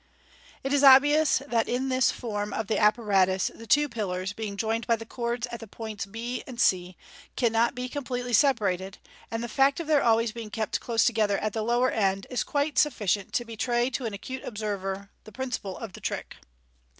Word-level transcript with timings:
MODERN 0.63 0.63
MAGIC. 0.63 0.71
331 0.71 0.71
It 0.71 0.73
is 0.75 0.95
obvious 0.95 1.41
that 1.51 1.69
in 1.69 1.89
this 1.89 2.09
form 2.09 2.53
of 2.53 2.65
the 2.65 2.79
apparatus 2.79 3.51
the 3.53 3.67
two 3.67 3.87
pillars, 3.87 4.33
being 4.33 4.57
joined 4.57 4.87
by 4.87 4.95
the 4.95 5.05
cords 5.05 5.45
at 5.51 5.59
the 5.59 5.67
points 5.67 6.07
b 6.07 6.43
c, 6.57 6.97
cannot 7.35 7.75
be 7.75 7.87
completely 7.87 8.33
separated, 8.33 8.97
and 9.29 9.43
the 9.43 9.47
fact 9.47 9.79
of 9.79 9.85
their 9.85 10.01
always 10.01 10.31
being 10.31 10.49
kept 10.49 10.79
close 10.79 11.05
together 11.05 11.37
at 11.37 11.53
the 11.53 11.61
lower 11.61 11.91
end 11.91 12.25
is 12.31 12.43
quite 12.43 12.79
sufficient 12.79 13.31
to 13.33 13.45
betray 13.45 13.91
to 13.91 14.07
an 14.07 14.13
acute 14.15 14.43
observer 14.43 15.11
the 15.23 15.31
prin 15.31 15.51
ciple 15.51 15.79
of 15.79 15.93
the 15.93 16.01
trick. 16.01 16.37